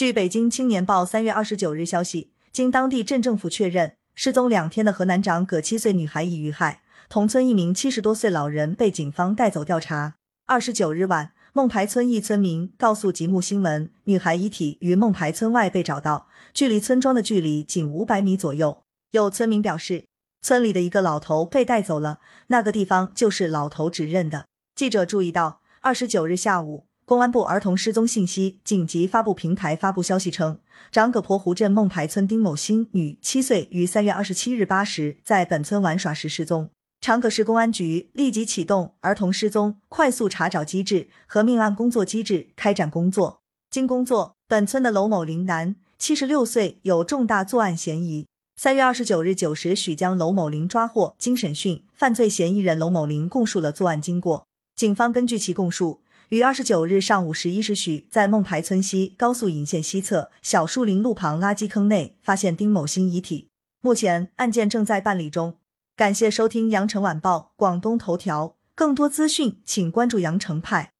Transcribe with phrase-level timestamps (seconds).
[0.00, 6.80] 据北京青年报三月二十九日消息，经当地镇政府确认，失踪两天的河南长葛七岁女孩已遇害，
[7.10, 10.14] 同村一名七十多岁老人被警方带走调查。
[10.46, 18.82] 二十九日晚，孟牌村一村民告诉极目新闻，女孩遗体于孟牌村外被找到，距离村庄的距离仅五百米左右。
[19.10, 20.06] 有村民表示，
[20.40, 24.46] 村里的一个老头被带走了，那个地方就是老头指认的。
[24.74, 26.86] 记者注意到，二十九日下午。
[27.10, 30.60] 公安部儿童失踪信息紧急发布平台发布消息称，
[30.92, 36.70] 长葛坡湖镇孟牌村丁某新女，七岁，于三月二十七日八时在本村玩耍时失踪。
[37.00, 43.40] 长葛市公安局立即启动儿童失踪快速查找机制和命案工作机制，开展工作。
[43.72, 48.28] 经工作，本村的娄某林男，七十六岁，有重大作案嫌疑。
[48.54, 54.46] 三月二十九日九时许将娄某林抓获，经审讯，犯罪嫌疑人娄某林供述了作案经过。
[54.76, 56.02] 警方根据其供述。
[56.30, 63.48] 于二十九日上午十一时许，在孟排村西高速引线西侧小树林路旁垃圾坑内发现丁某新遗体。
[63.80, 65.56] 目前案件正在办理中。
[65.96, 70.92] 感谢收听羊城晚报广东头条，更多资讯请关注羊城派。